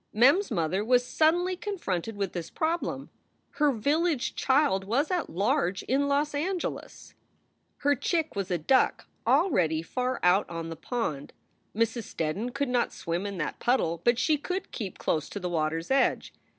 Mem 0.13 0.37
s 0.39 0.49
mother 0.49 0.83
was 0.83 1.05
suddenly 1.05 1.55
confronted 1.55 2.15
with 2.15 2.33
this 2.33 2.49
problem. 2.49 3.11
Her 3.59 3.71
village 3.71 4.33
child 4.33 4.83
was 4.83 5.11
at 5.11 5.29
large 5.29 5.83
in 5.83 6.07
Los 6.07 6.33
Angeles! 6.33 7.13
Her 7.77 7.93
chick 7.93 8.35
was 8.35 8.49
a 8.49 8.57
duck, 8.57 9.05
already 9.27 9.83
far 9.83 10.19
out 10.23 10.49
on 10.49 10.69
the 10.69 10.75
pond! 10.75 11.33
Mrs. 11.75 12.05
Steddon 12.15 12.51
could 12.51 12.69
not 12.69 12.91
swim 12.91 13.27
in 13.27 13.37
that 13.37 13.59
puddle, 13.59 14.01
but 14.03 14.17
she 14.17 14.39
could 14.39 14.71
keep 14.71 14.97
close 14.97 15.29
to 15.29 15.39
the 15.39 15.49
water 15.49 15.77
s 15.77 15.91
edge. 15.91 16.33